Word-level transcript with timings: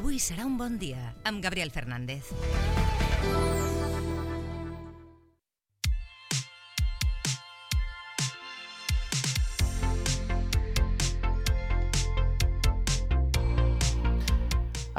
Avui 0.00 0.16
serà 0.16 0.46
un 0.48 0.54
bon 0.56 0.78
dia, 0.80 1.10
amb 1.28 1.42
Gabriel 1.44 1.68
Fernández. 1.74 2.30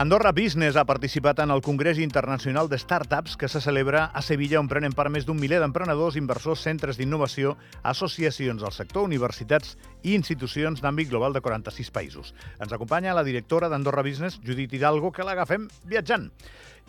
Andorra 0.01 0.31
Business 0.31 0.77
ha 0.77 0.85
participat 0.89 1.43
en 1.43 1.51
el 1.53 1.61
Congrés 1.61 1.99
Internacional 1.99 2.67
de 2.67 2.79
Startups 2.79 3.37
que 3.37 3.47
se 3.47 3.61
celebra 3.61 4.05
a 4.05 4.23
Sevilla 4.25 4.57
on 4.57 4.65
prenen 4.65 4.95
part 4.97 5.13
més 5.13 5.27
d'un 5.27 5.37
miler 5.37 5.59
d'emprenedors, 5.61 6.17
inversors, 6.17 6.63
centres 6.65 6.97
d'innovació, 6.97 7.51
associacions 7.85 8.65
del 8.65 8.73
sector, 8.73 9.05
universitats 9.05 9.75
i 10.01 10.15
institucions 10.17 10.81
d'àmbit 10.81 11.11
global 11.13 11.37
de 11.37 11.43
46 11.45 11.93
països. 11.93 12.33
Ens 12.57 12.73
acompanya 12.73 13.13
la 13.13 13.21
directora 13.21 13.69
d'Andorra 13.69 14.01
Business, 14.01 14.41
Judit 14.41 14.73
Hidalgo, 14.73 15.13
que 15.13 15.27
l'agafem 15.27 15.69
viatjant. 15.85 16.31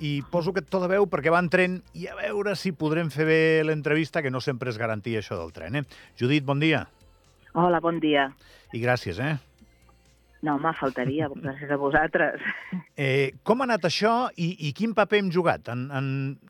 I 0.01 0.23
poso 0.33 0.57
aquest 0.57 0.73
to 0.73 0.81
de 0.81 0.89
veu 0.97 1.05
perquè 1.05 1.29
va 1.29 1.45
en 1.45 1.53
tren 1.53 1.83
i 1.93 2.09
a 2.09 2.17
veure 2.17 2.57
si 2.57 2.73
podrem 2.73 3.13
fer 3.13 3.29
bé 3.29 3.41
l'entrevista, 3.69 4.25
que 4.25 4.33
no 4.33 4.41
sempre 4.41 4.73
és 4.73 4.81
garantia 4.81 5.21
això 5.21 5.37
del 5.37 5.53
tren. 5.53 5.77
Eh? 5.77 5.85
Judit, 6.17 6.49
bon 6.49 6.65
dia. 6.65 6.87
Hola, 7.53 7.85
bon 7.85 8.01
dia. 8.01 8.31
I 8.73 8.81
gràcies, 8.81 9.21
eh? 9.21 9.37
No, 10.43 10.57
home, 10.59 10.73
faltaria, 10.75 11.29
gràcies 11.31 11.71
a 11.71 11.79
vosaltres. 11.79 12.43
Eh, 12.99 13.31
com 13.47 13.63
ha 13.63 13.67
anat 13.69 13.87
això 13.87 14.13
i, 14.35 14.49
i 14.67 14.73
quin 14.75 14.91
paper 14.99 15.21
hem 15.23 15.31
jugat? 15.31 15.71
En, 15.71 15.85
en, 15.95 16.07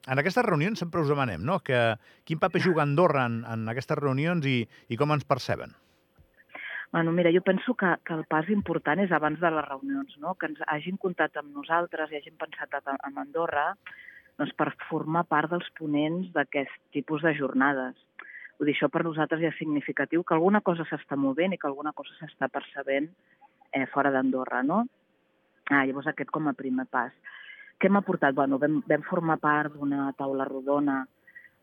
en 0.09 0.23
aquestes 0.23 0.46
reunions 0.46 0.80
sempre 0.80 1.02
us 1.05 1.12
demanem, 1.12 1.45
no?, 1.45 1.59
que 1.60 1.80
quin 2.24 2.41
paper 2.41 2.62
juga 2.65 2.87
Andorra 2.87 3.27
en, 3.28 3.42
en 3.45 3.68
aquestes 3.68 4.01
reunions 4.01 4.48
i, 4.48 4.62
i 4.88 4.96
com 5.01 5.12
ens 5.12 5.28
perceben? 5.28 5.77
Bueno, 6.92 7.12
mira, 7.12 7.30
jo 7.32 7.41
penso 7.45 7.74
que, 7.74 7.88
que 8.05 8.16
el 8.16 8.24
pas 8.28 8.48
important 8.52 9.01
és 9.01 9.12
abans 9.12 9.41
de 9.41 9.51
les 9.52 9.65
reunions, 9.65 10.16
no? 10.20 10.34
que 10.40 10.48
ens 10.51 10.60
hagin 10.68 10.98
comptat 11.01 11.38
amb 11.40 11.54
nosaltres 11.56 12.12
i 12.12 12.18
hagin 12.18 12.37
pensat 12.40 12.74
en 12.93 13.21
Andorra 13.21 13.71
doncs 14.40 14.52
per 14.56 14.73
formar 14.88 15.24
part 15.29 15.52
dels 15.52 15.68
ponents 15.79 16.29
d'aquest 16.34 16.74
tipus 16.96 17.24
de 17.24 17.32
jornades. 17.38 17.96
Vull 18.59 18.68
dir, 18.68 18.77
això 18.77 18.88
per 18.93 19.04
nosaltres 19.06 19.40
ja 19.40 19.49
és 19.52 19.56
significatiu, 19.60 20.24
que 20.24 20.37
alguna 20.37 20.60
cosa 20.60 20.84
s'està 20.88 21.16
movent 21.16 21.56
i 21.56 21.60
que 21.60 21.68
alguna 21.71 21.95
cosa 21.96 22.12
s'està 22.18 22.49
percebent 22.52 23.09
eh, 23.73 23.87
fora 23.92 24.12
d'Andorra, 24.15 24.62
no? 24.62 24.84
Ah, 25.70 25.84
llavors 25.87 26.10
aquest 26.10 26.30
com 26.30 26.48
a 26.48 26.56
primer 26.59 26.87
pas. 26.90 27.12
Què 27.80 27.90
m'ha 27.90 28.04
portat? 28.06 28.34
Bueno, 28.37 28.59
vam, 28.62 28.80
vam 28.87 29.02
formar 29.09 29.38
part 29.42 29.74
d'una 29.74 30.12
taula 30.18 30.46
rodona 30.46 31.02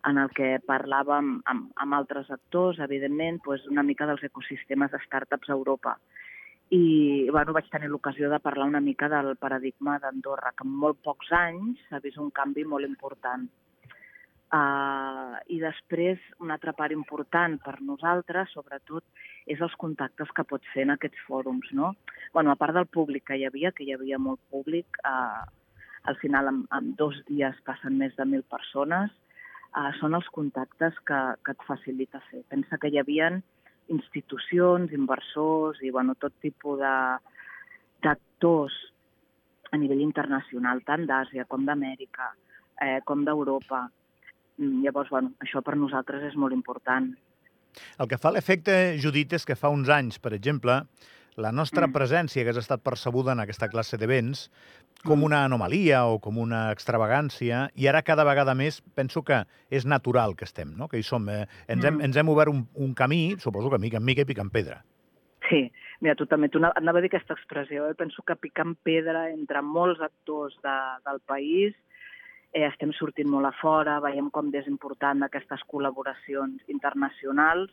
en 0.10 0.18
el 0.18 0.32
que 0.36 0.58
parlàvem 0.68 1.32
amb, 1.52 1.70
amb 1.84 1.96
altres 1.98 2.30
actors, 2.32 2.80
evidentment, 2.84 3.42
doncs 3.46 3.68
una 3.72 3.84
mica 3.84 4.08
dels 4.08 4.24
ecosistemes 4.28 4.92
de 4.92 5.02
startups 5.06 5.50
a 5.50 5.58
Europa. 5.58 5.98
I 6.76 7.28
bueno, 7.32 7.54
vaig 7.56 7.70
tenir 7.72 7.90
l'ocasió 7.90 8.30
de 8.30 8.40
parlar 8.40 8.68
una 8.70 8.84
mica 8.84 9.10
del 9.10 9.36
paradigma 9.42 9.98
d'Andorra, 10.00 10.54
que 10.56 10.68
en 10.68 10.76
molt 10.84 11.00
pocs 11.04 11.32
anys 11.34 11.82
s'ha 11.90 12.02
vist 12.04 12.20
un 12.22 12.30
canvi 12.32 12.64
molt 12.64 12.88
important. 12.88 13.48
Uh, 14.50 15.38
I 15.54 15.60
després, 15.62 16.18
una 16.42 16.56
altra 16.58 16.74
part 16.74 16.94
important 16.96 17.60
per 17.62 17.76
nosaltres, 17.86 18.50
sobretot, 18.56 19.06
és 19.46 19.62
els 19.62 19.76
contactes 19.78 20.32
que 20.34 20.46
pots 20.50 20.72
fer 20.74 20.88
en 20.88 20.96
aquests 20.96 21.22
fòrums, 21.28 21.70
no? 21.78 21.92
bueno, 22.34 22.50
a 22.52 22.58
part 22.58 22.74
del 22.74 22.88
públic 22.90 23.28
que 23.30 23.38
hi 23.38 23.46
havia, 23.46 23.72
que 23.72 23.86
hi 23.86 23.94
havia 23.94 24.18
molt 24.18 24.42
públic, 24.50 24.98
uh, 25.06 25.46
al 26.10 26.18
final 26.18 26.50
en, 26.50 26.64
en 26.74 26.96
dos 26.98 27.20
dies 27.28 27.62
passen 27.68 27.98
més 28.02 28.16
de 28.18 28.26
mil 28.26 28.42
persones, 28.50 29.14
uh, 29.76 29.92
són 30.00 30.18
els 30.18 30.30
contactes 30.34 30.98
que, 31.06 31.22
que 31.46 31.54
et 31.54 31.66
facilita 31.68 32.22
fer. 32.32 32.42
Pensa 32.50 32.82
que 32.82 32.90
hi 32.90 32.98
havia 33.02 33.30
institucions, 33.94 34.94
inversors 34.94 35.78
i 35.86 35.94
bueno, 35.94 36.18
tot 36.18 36.34
tipus 36.42 36.82
d'actors 38.02 38.74
a 39.70 39.78
nivell 39.78 40.02
internacional, 40.02 40.82
tant 40.86 41.06
d'Àsia 41.10 41.46
com 41.50 41.66
d'Amèrica, 41.66 42.34
eh, 42.82 43.00
com 43.06 43.26
d'Europa, 43.26 43.86
llavors, 44.60 45.10
bueno, 45.14 45.34
això 45.44 45.64
per 45.66 45.78
nosaltres 45.80 46.26
és 46.32 46.36
molt 46.40 46.56
important. 46.56 47.10
El 48.02 48.10
que 48.12 48.18
fa 48.18 48.32
l'efecte, 48.34 48.76
Judit, 49.02 49.34
és 49.38 49.46
que 49.46 49.58
fa 49.58 49.72
uns 49.72 49.90
anys, 49.94 50.20
per 50.20 50.34
exemple, 50.36 50.82
la 51.40 51.52
nostra 51.56 51.88
mm. 51.88 51.96
presència 51.96 52.44
hagués 52.44 52.60
estat 52.60 52.84
percebuda 52.84 53.32
en 53.32 53.44
aquesta 53.44 53.70
classe 53.72 53.98
d'events 54.02 54.48
com 55.06 55.16
mm. 55.20 55.26
una 55.30 55.44
anomalia 55.48 56.02
o 56.12 56.18
com 56.20 56.40
una 56.42 56.66
extravagància, 56.74 57.68
i 57.80 57.88
ara 57.88 58.04
cada 58.04 58.26
vegada 58.28 58.56
més 58.58 58.82
penso 58.98 59.24
que 59.24 59.44
és 59.72 59.86
natural 59.88 60.36
que 60.36 60.48
estem, 60.50 60.74
no? 60.76 60.90
que 60.92 61.00
hi 61.00 61.06
som. 61.06 61.30
Eh? 61.32 61.46
Ens, 61.68 61.86
hem, 61.86 62.00
mm. 62.00 62.08
ens 62.10 62.20
hem 62.20 62.32
obert 62.34 62.52
un, 62.52 62.66
un 62.76 62.96
camí, 62.98 63.38
suposo 63.40 63.72
que 63.72 63.80
mica 63.80 64.02
en 64.02 64.08
mica 64.10 64.26
i 64.26 64.30
picant 64.30 64.52
pedra. 64.52 64.82
Sí, 65.48 65.70
mira, 66.04 66.18
tu 66.20 66.28
també, 66.30 66.50
tu 66.52 66.60
anava 66.62 67.00
a 67.00 67.02
dir 67.02 67.10
aquesta 67.10 67.38
expressió, 67.38 67.88
eh? 67.88 67.96
penso 67.98 68.26
que 68.28 68.36
picant 68.38 68.76
pedra 68.86 69.30
entre 69.32 69.64
molts 69.66 70.04
actors 70.04 70.60
de, 70.66 70.76
del 71.08 71.24
país, 71.26 71.78
eh, 72.54 72.66
estem 72.68 72.92
sortint 72.98 73.30
molt 73.30 73.50
a 73.50 73.54
fora, 73.60 74.00
veiem 74.04 74.30
com 74.34 74.50
és 74.56 74.68
important 74.68 75.24
aquestes 75.24 75.62
col·laboracions 75.72 76.64
internacionals 76.68 77.72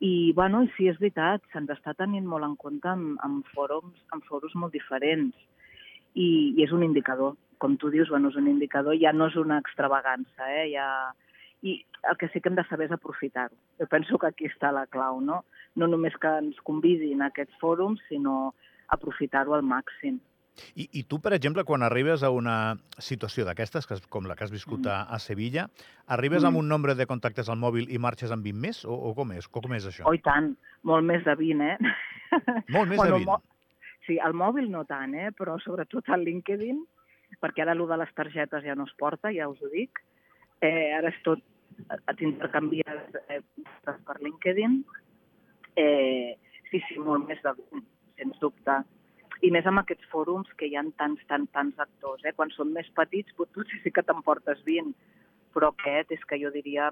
i, 0.00 0.32
bueno, 0.32 0.62
i 0.64 0.70
sí, 0.76 0.88
és 0.88 0.98
veritat, 0.98 1.44
se'ns 1.52 1.70
està 1.74 1.92
tenint 1.94 2.26
molt 2.26 2.46
en 2.46 2.56
compte 2.56 2.88
en, 2.88 3.14
en, 3.24 3.40
fòrums, 3.54 4.00
en 4.14 4.22
fòrums 4.28 4.56
molt 4.56 4.72
diferents 4.72 5.36
i, 6.14 6.56
i 6.56 6.64
és 6.64 6.72
un 6.72 6.82
indicador. 6.86 7.36
Com 7.60 7.76
tu 7.76 7.90
dius, 7.92 8.08
bueno, 8.08 8.30
és 8.32 8.38
un 8.40 8.48
indicador, 8.48 8.96
ja 8.96 9.12
no 9.12 9.28
és 9.28 9.36
una 9.36 9.60
extravagància, 9.60 10.52
eh? 10.62 10.70
ja... 10.74 10.86
I 11.60 11.74
el 12.08 12.16
que 12.16 12.30
sí 12.32 12.40
que 12.40 12.48
hem 12.48 12.54
de 12.56 12.62
saber 12.64 12.86
és 12.86 12.92
aprofitar-ho. 12.96 13.52
Jo 13.76 13.86
penso 13.92 14.16
que 14.16 14.30
aquí 14.30 14.46
està 14.48 14.70
la 14.72 14.86
clau, 14.88 15.18
no? 15.20 15.42
No 15.76 15.90
només 15.92 16.14
que 16.16 16.30
ens 16.40 16.56
convidin 16.64 17.20
a 17.20 17.26
aquests 17.28 17.58
fòrums, 17.60 18.00
sinó 18.08 18.54
aprofitar-ho 18.96 19.52
al 19.52 19.66
màxim. 19.68 20.16
I, 20.74 20.88
I 21.00 21.04
tu, 21.08 21.20
per 21.22 21.32
exemple, 21.36 21.64
quan 21.68 21.84
arribes 21.86 22.24
a 22.26 22.30
una 22.34 22.76
situació 22.98 23.46
d'aquestes, 23.48 23.88
com 24.12 24.28
la 24.28 24.36
que 24.36 24.46
has 24.46 24.54
viscut 24.54 24.86
a, 24.86 25.02
a 25.08 25.18
Sevilla, 25.22 25.68
arribes 26.06 26.42
mm. 26.42 26.50
amb 26.50 26.60
un 26.62 26.68
nombre 26.68 26.96
de 26.98 27.06
contactes 27.10 27.48
al 27.48 27.60
mòbil 27.60 27.90
i 27.90 28.00
marxes 28.02 28.32
amb 28.34 28.46
20 28.46 28.64
més? 28.64 28.82
O, 28.84 28.96
o 29.10 29.14
com 29.18 29.32
és? 29.36 29.48
Com 29.48 29.76
és 29.76 29.88
això? 29.90 30.06
Oh, 30.08 30.16
tant. 30.24 30.52
Molt 30.88 31.06
més 31.06 31.24
de 31.26 31.36
20, 31.36 31.66
eh? 31.74 31.94
Molt 32.76 32.88
més 32.90 33.00
bueno, 33.00 33.18
de 33.18 33.24
20? 33.26 33.46
Sí, 34.06 34.16
el 34.26 34.34
mòbil 34.34 34.70
no 34.72 34.84
tant, 34.88 35.14
eh? 35.14 35.30
Però 35.36 35.58
sobretot 35.62 36.08
al 36.10 36.24
LinkedIn, 36.26 36.80
perquè 37.42 37.64
ara 37.64 37.76
allò 37.76 37.86
de 37.90 38.00
les 38.00 38.14
targetes 38.16 38.64
ja 38.66 38.76
no 38.78 38.88
es 38.88 38.94
porta, 38.98 39.32
ja 39.34 39.48
us 39.50 39.60
ho 39.62 39.70
dic. 39.72 40.00
Eh, 40.60 40.90
ara 40.96 41.12
és 41.12 41.20
tot 41.26 41.42
t'intercanvies 42.18 43.20
eh, 43.28 43.42
per 43.84 44.16
LinkedIn. 44.20 44.80
Eh, 45.80 46.36
sí, 46.70 46.80
sí, 46.88 46.98
molt 46.98 47.28
més 47.28 47.40
de 47.44 47.54
20, 47.58 47.84
sens 48.20 48.40
dubte 48.42 48.80
i 49.42 49.50
més 49.54 49.66
amb 49.66 49.82
aquests 49.82 50.08
fòrums 50.12 50.50
que 50.58 50.68
hi 50.68 50.76
ha 50.76 50.84
tants, 50.98 51.22
tants, 51.28 51.50
tants 51.54 51.78
actors. 51.80 52.24
Eh? 52.24 52.34
Quan 52.36 52.52
són 52.54 52.74
més 52.74 52.88
petits 52.96 53.32
potser 53.38 53.80
sí 53.84 53.92
que 53.94 54.04
t'emportes 54.04 54.60
20, 54.66 54.92
però 55.54 55.72
aquest 55.72 56.12
és 56.16 56.26
que 56.28 56.38
jo 56.42 56.52
diria 56.54 56.90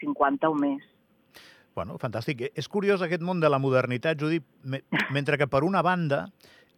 50 0.00 0.50
o 0.50 0.58
més. 0.58 0.82
Bueno, 1.74 1.96
fantàstic. 1.98 2.46
És 2.54 2.68
curiós 2.70 3.02
aquest 3.02 3.22
món 3.22 3.40
de 3.42 3.50
la 3.50 3.58
modernitat, 3.58 4.18
Judit, 4.20 4.44
mentre 5.10 5.38
que 5.38 5.50
per 5.50 5.64
una 5.66 5.82
banda 5.82 6.28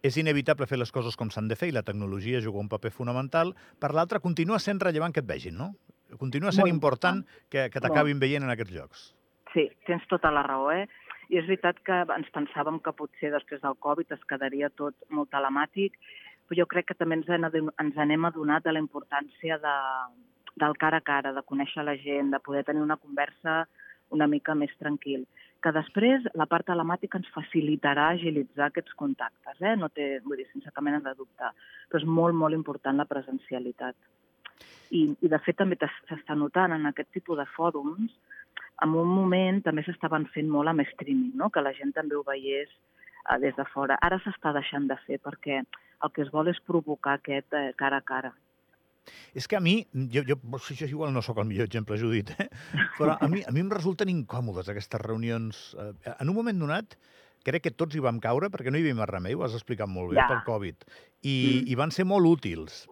és 0.05 0.17
inevitable 0.17 0.67
fer 0.69 0.79
les 0.79 0.93
coses 0.93 1.17
com 1.17 1.29
s'han 1.33 1.49
de 1.49 1.57
fer 1.57 1.69
i 1.69 1.75
la 1.75 1.85
tecnologia 1.85 2.41
juga 2.41 2.61
un 2.61 2.69
paper 2.69 2.93
fonamental, 2.93 3.53
per 3.81 3.93
l'altra 3.93 4.21
continua 4.23 4.59
sent 4.61 4.81
rellevant 4.81 5.13
que 5.13 5.21
et 5.25 5.29
vegin, 5.29 5.57
no? 5.57 5.73
Continua 6.17 6.53
sent 6.53 6.65
Molt 6.65 6.73
important 6.73 7.23
que, 7.51 7.67
que 7.69 7.81
t'acabin 7.83 8.21
veient 8.21 8.45
en 8.45 8.53
aquests 8.53 8.73
llocs. 8.73 9.07
Sí, 9.53 9.67
tens 9.87 10.05
tota 10.09 10.31
la 10.31 10.43
raó, 10.45 10.69
eh? 10.71 10.85
I 11.29 11.41
és 11.41 11.47
veritat 11.47 11.79
que 11.83 11.97
ens 12.15 12.29
pensàvem 12.35 12.79
que 12.83 12.95
potser 12.95 13.33
després 13.33 13.61
del 13.63 13.75
Covid 13.83 14.13
es 14.15 14.23
quedaria 14.29 14.69
tot 14.69 14.95
molt 15.09 15.31
telemàtic, 15.33 15.97
però 16.47 16.61
jo 16.61 16.67
crec 16.71 16.87
que 16.91 16.95
també 16.99 17.17
ens, 17.19 17.27
ens 17.27 17.97
anem 17.99 18.29
adonat 18.29 18.63
de 18.63 18.73
la 18.73 18.83
importància 18.83 19.57
de, 19.59 19.75
del 20.55 20.77
cara 20.79 21.01
a 21.01 21.07
cara, 21.11 21.33
de 21.35 21.43
conèixer 21.43 21.83
la 21.83 21.97
gent, 21.99 22.31
de 22.31 22.39
poder 22.39 22.63
tenir 22.67 22.85
una 22.85 22.99
conversa 23.01 23.65
una 24.09 24.27
mica 24.27 24.55
més 24.55 24.71
tranquil. 24.79 25.25
Que 25.63 25.73
després 25.73 26.27
la 26.37 26.45
part 26.49 26.67
telemàtica 26.69 27.19
ens 27.19 27.29
facilitarà 27.33 28.11
agilitzar 28.13 28.69
aquests 28.69 28.93
contactes, 28.99 29.57
eh? 29.59 29.75
no 29.79 29.89
té, 29.89 30.19
vull 30.25 30.39
dir, 30.39 30.47
sense 30.51 30.71
cap 30.71 30.85
mena 30.85 31.01
de 31.03 31.15
dubte. 31.17 31.51
Però 31.89 32.01
és 32.01 32.07
molt, 32.19 32.37
molt 32.37 32.55
important 32.55 32.99
la 32.99 33.07
presencialitat. 33.09 33.97
I, 34.95 35.03
i 35.19 35.27
de 35.27 35.39
fet 35.43 35.57
també 35.59 35.75
s'està 35.81 36.37
notant 36.37 36.71
en 36.77 36.87
aquest 36.87 37.09
tipus 37.11 37.39
de 37.41 37.47
fòrums 37.57 38.13
en 38.83 38.93
un 38.93 39.09
moment 39.09 39.61
també 39.65 39.83
s'estaven 39.85 40.27
fent 40.33 40.49
molt 40.53 40.71
amb 40.71 40.85
streaming, 40.93 41.33
no? 41.39 41.49
que 41.49 41.63
la 41.63 41.73
gent 41.77 41.93
també 41.95 42.17
ho 42.17 42.23
veiés 42.27 42.69
eh, 42.69 43.37
des 43.43 43.55
de 43.57 43.65
fora. 43.73 43.97
Ara 44.01 44.19
s'està 44.23 44.53
deixant 44.55 44.89
de 44.89 44.97
fer 45.05 45.21
perquè 45.23 45.61
el 45.61 46.13
que 46.13 46.23
es 46.25 46.33
vol 46.33 46.51
és 46.51 46.59
provocar 46.65 47.17
aquest 47.17 47.57
eh, 47.57 47.71
cara 47.79 48.01
a 48.01 48.05
cara. 48.05 48.33
És 49.33 49.47
que 49.47 49.55
a 49.55 49.61
mi, 49.63 49.79
jo, 50.11 50.23
jo, 50.27 50.35
jo 50.67 50.87
igual 50.87 51.13
no 51.15 51.23
sóc 51.23 51.37
el 51.39 51.47
millor 51.47 51.69
exemple, 51.69 51.97
Judit, 51.97 52.33
eh? 52.37 52.49
però 52.97 53.15
a 53.15 53.29
mi, 53.31 53.43
a 53.47 53.53
mi 53.55 53.63
em 53.63 53.71
resulten 53.71 54.11
incòmodes 54.11 54.69
aquestes 54.69 55.01
reunions. 55.01 55.69
Eh, 55.79 56.13
en 56.17 56.29
un 56.29 56.35
moment 56.35 56.59
donat, 56.59 56.97
crec 57.47 57.63
que 57.67 57.71
tots 57.71 57.95
hi 57.95 58.03
vam 58.03 58.19
caure 58.23 58.51
perquè 58.51 58.73
no 58.73 58.79
hi 58.79 58.83
havia 58.83 58.97
més 58.99 59.09
remei, 59.09 59.37
ho 59.37 59.45
has 59.47 59.55
explicat 59.55 59.89
molt 59.89 60.11
bé, 60.11 60.19
ja. 60.19 60.27
pel 60.29 60.43
Covid, 60.47 60.87
i, 61.23 61.35
mm. 61.35 61.63
i 61.71 61.79
van 61.79 61.93
ser 61.95 62.05
molt 62.09 62.27
útils. 62.29 62.83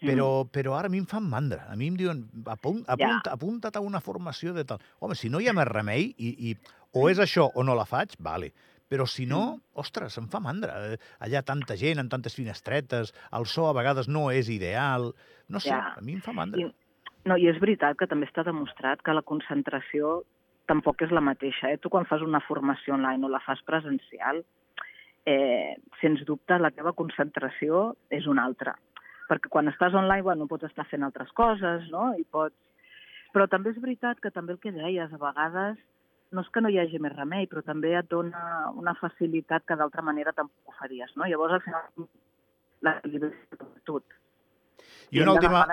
Però, 0.00 0.46
però 0.48 0.74
ara 0.78 0.88
a 0.88 0.92
mi 0.92 0.98
em 1.02 1.06
fan 1.06 1.26
mandra. 1.28 1.66
A 1.68 1.76
mi 1.76 1.90
em 1.90 1.96
diuen, 1.98 2.24
apunt, 2.46 2.82
apunt, 2.88 3.20
ja. 3.26 3.34
apunta't 3.34 3.76
a 3.76 3.82
una 3.84 4.00
formació 4.00 4.54
de 4.56 4.64
tal. 4.64 4.80
Home, 5.00 5.14
si 5.14 5.28
no 5.28 5.40
hi 5.40 5.48
ha 5.50 5.54
més 5.56 5.68
remei, 5.68 6.14
i, 6.16 6.30
i 6.50 6.54
o 6.96 7.08
és 7.10 7.20
això 7.20 7.50
o 7.54 7.64
no 7.66 7.76
la 7.76 7.84
faig, 7.84 8.16
vale. 8.18 8.52
Però 8.90 9.04
si 9.06 9.26
no, 9.28 9.60
ostres, 9.78 10.16
em 10.18 10.26
fa 10.32 10.40
mandra. 10.42 10.74
Eh, 10.88 10.96
Allà 11.22 11.44
tanta 11.46 11.76
gent, 11.78 12.00
amb 12.02 12.10
tantes 12.10 12.34
finestretes, 12.34 13.12
el 13.36 13.46
so 13.46 13.68
a 13.68 13.74
vegades 13.76 14.08
no 14.08 14.30
és 14.34 14.48
ideal. 14.50 15.12
No 15.48 15.60
sé, 15.60 15.70
Ja. 15.70 15.94
a 15.96 16.00
mi 16.02 16.16
em 16.16 16.24
fa 16.24 16.32
mandra. 16.32 16.58
I, 16.58 16.72
no, 17.28 17.36
i 17.36 17.46
és 17.46 17.60
veritat 17.60 17.98
que 18.00 18.08
també 18.10 18.26
està 18.26 18.42
demostrat 18.42 19.02
que 19.02 19.14
la 19.14 19.22
concentració 19.22 20.22
tampoc 20.66 21.02
és 21.02 21.12
la 21.12 21.20
mateixa. 21.20 21.70
Eh? 21.70 21.78
Tu 21.78 21.90
quan 21.90 22.06
fas 22.06 22.22
una 22.22 22.40
formació 22.40 22.94
online 22.94 23.26
o 23.26 23.28
la 23.28 23.40
fas 23.44 23.62
presencial, 23.66 24.42
eh, 25.26 25.76
sens 26.00 26.24
dubte 26.26 26.58
la 26.58 26.70
teva 26.70 26.92
concentració 26.96 27.94
és 28.10 28.26
una 28.26 28.44
altra. 28.44 28.76
Perquè 29.30 29.48
quan 29.52 29.68
estàs 29.70 29.94
online, 29.94 30.24
bueno, 30.26 30.48
pots 30.50 30.66
estar 30.66 30.84
fent 30.90 31.04
altres 31.06 31.30
coses, 31.38 31.86
no? 31.94 32.10
I 32.18 32.24
pots... 32.26 32.56
Però 33.30 33.46
també 33.46 33.70
és 33.70 33.78
veritat 33.78 34.18
que 34.18 34.32
també 34.34 34.56
el 34.56 34.58
que 34.58 34.72
deies, 34.74 35.12
a 35.14 35.20
vegades 35.22 35.78
no 36.34 36.42
és 36.42 36.48
que 36.50 36.60
no 36.62 36.70
hi 36.70 36.78
hagi 36.82 36.98
més 37.02 37.14
remei, 37.14 37.46
però 37.50 37.62
també 37.66 37.92
et 37.98 38.08
dona 38.10 38.70
una 38.78 38.94
facilitat 38.98 39.62
que 39.66 39.76
d'altra 39.78 40.02
manera 40.02 40.32
tampoc 40.34 40.70
ho 40.70 40.74
faries, 40.78 41.10
no? 41.18 41.26
Llavors, 41.30 41.54
al 41.56 41.62
final, 41.62 42.08
l'equilibri 42.86 43.30
és 43.30 43.84
tot. 43.86 44.04
I 45.10 45.20
una 45.22 45.32
última, 45.34 45.64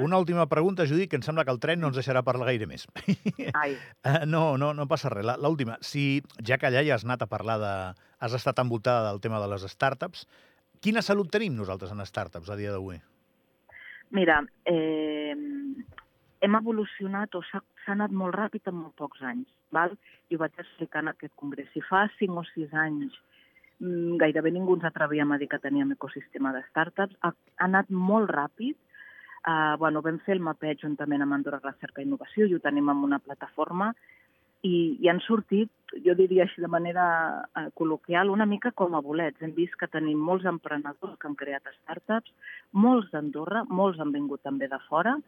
una 0.00 0.18
última 0.18 0.46
pregunta, 0.48 0.86
Judit, 0.88 1.10
que 1.12 1.16
em 1.20 1.22
sembla 1.24 1.44
que 1.44 1.52
el 1.52 1.60
tren 1.60 1.80
no 1.80 1.90
ens 1.90 1.98
deixarà 2.00 2.22
parlar 2.24 2.46
gaire 2.48 2.66
més. 2.66 2.86
Ai, 3.62 3.74
Eh, 4.08 4.24
no, 4.26 4.56
no, 4.60 4.72
no 4.74 4.86
passa 4.88 5.12
res. 5.12 5.24
La- 5.28 5.36
L'última, 5.36 5.76
si 5.84 6.22
ja 6.40 6.56
que 6.58 6.68
allà 6.70 6.80
ja 6.86 6.96
has 6.96 7.04
anat 7.04 7.22
a 7.24 7.28
parlar 7.28 7.58
de... 7.60 7.72
has 8.24 8.32
estat 8.36 8.58
envoltada 8.64 9.10
del 9.10 9.20
tema 9.20 9.40
de 9.40 9.48
les 9.52 9.66
startups, 9.68 10.24
quina 10.84 11.02
salut 11.02 11.30
tenim 11.32 11.56
nosaltres 11.56 11.92
en 11.94 12.04
startups 12.04 12.50
a 12.52 12.56
dia 12.60 12.72
d'avui? 12.74 12.98
Mira, 14.14 14.42
eh, 14.68 15.34
hem 16.44 16.56
evolucionat 16.60 17.34
o 17.34 17.42
s'ha 17.48 17.62
anat 17.94 18.12
molt 18.12 18.36
ràpid 18.36 18.68
en 18.68 18.76
molt 18.82 18.96
pocs 19.00 19.22
anys. 19.24 19.48
Val? 19.72 19.96
Jo 20.30 20.38
vaig 20.42 20.58
explicar 20.60 21.02
en 21.02 21.12
aquest 21.14 21.32
congrés. 21.40 21.70
Si 21.72 21.82
fa 21.88 22.04
5 22.18 22.36
o 22.40 22.44
6 22.50 22.74
anys 22.84 23.16
mm, 23.80 24.18
gairebé 24.20 24.52
ningú 24.52 24.76
ens 24.76 24.84
atrevíem 24.90 25.32
a 25.32 25.38
dir 25.40 25.48
que 25.48 25.62
teníem 25.62 25.96
ecosistema 25.96 26.52
de 26.52 26.62
startups, 26.68 27.16
ha, 27.22 27.32
ha 27.32 27.68
anat 27.68 27.90
molt 27.90 28.30
ràpid. 28.30 28.76
Uh, 29.44 29.76
bueno, 29.80 30.00
vam 30.00 30.20
fer 30.24 30.38
el 30.38 30.44
mapeig 30.44 30.80
juntament 30.80 31.20
amb 31.20 31.36
Andorra 31.36 31.60
Recerca 31.64 32.00
i 32.00 32.06
Innovació 32.06 32.46
i 32.48 32.54
ho 32.56 32.60
tenim 32.64 32.88
en 32.88 33.02
una 33.08 33.18
plataforma 33.20 33.90
i, 34.64 34.74
i 35.04 35.08
han 35.12 35.20
sortit, 35.24 35.70
jo 36.04 36.14
diria 36.18 36.46
així 36.46 36.62
de 36.64 36.70
manera 36.72 37.04
uh, 37.44 37.66
col·loquial, 37.78 38.32
una 38.32 38.46
mica 38.48 38.72
com 38.72 38.96
a 38.96 39.02
bolets. 39.04 39.42
Hem 39.44 39.52
vist 39.56 39.76
que 39.80 39.90
tenim 39.92 40.18
molts 40.18 40.48
emprenedors 40.48 41.18
que 41.20 41.28
han 41.28 41.36
creat 41.38 41.68
startups, 41.82 42.32
molts 42.72 43.10
d'Andorra, 43.12 43.64
molts 43.68 44.00
han 44.00 44.14
vingut 44.14 44.42
també 44.42 44.70
de 44.72 44.80
fora, 44.88 45.18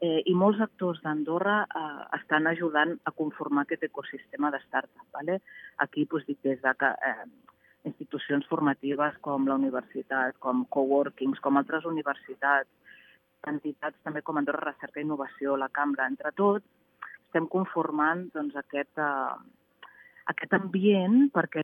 eh, 0.00 0.22
i 0.24 0.34
molts 0.34 0.62
actors 0.64 1.02
d'Andorra 1.04 1.60
eh, 1.66 2.00
estan 2.18 2.48
ajudant 2.48 2.96
a 3.04 3.12
conformar 3.12 3.66
aquest 3.66 3.84
ecosistema 3.90 4.50
de 4.50 4.62
startup. 4.64 5.06
¿vale? 5.12 5.40
Aquí 5.84 6.06
doncs, 6.08 6.26
dic 6.26 6.40
des 6.42 6.60
de 6.64 6.74
que, 6.80 6.90
eh, 7.10 7.28
institucions 7.84 8.48
formatives 8.48 9.16
com 9.24 9.46
la 9.48 9.56
universitat, 9.60 10.36
com 10.38 10.66
coworkings, 10.68 11.40
com 11.40 11.56
altres 11.56 11.86
universitats, 11.88 12.68
entitats 13.48 13.96
també 14.04 14.20
com 14.22 14.36
Andorra 14.36 14.72
Recerca 14.72 15.00
i 15.00 15.04
Innovació, 15.04 15.56
la 15.56 15.70
Cambra, 15.72 16.08
entre 16.08 16.32
tots, 16.36 16.66
estem 17.30 17.46
conformant 17.46 18.26
doncs, 18.34 18.56
aquest, 18.58 18.98
eh, 18.98 19.36
aquest 20.34 20.56
ambient 20.58 21.28
perquè 21.34 21.62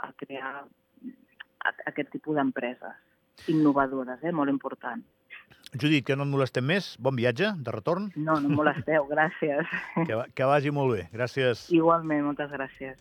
a 0.00 0.12
crear 0.20 0.60
aquest 1.88 2.12
tipus 2.12 2.36
d'empreses 2.36 3.48
innovadores, 3.48 4.20
eh? 4.22 4.32
molt 4.36 4.52
important. 4.52 5.02
Judit, 5.72 6.04
que 6.04 6.16
no 6.18 6.24
et 6.26 6.30
molestem 6.32 6.66
més. 6.66 6.94
Bon 6.98 7.14
viatge, 7.16 7.52
de 7.64 7.72
retorn. 7.72 8.08
No, 8.16 8.36
no 8.42 8.50
em 8.50 8.56
molesteu, 8.58 9.06
gràcies. 9.08 9.68
Que, 10.08 10.18
que 10.34 10.48
vagi 10.50 10.72
molt 10.74 10.96
bé. 10.96 11.04
Gràcies. 11.14 11.68
Igualment, 11.72 12.24
moltes 12.26 12.50
gràcies. 12.52 12.98